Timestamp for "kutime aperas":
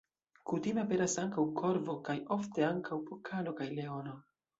0.51-1.17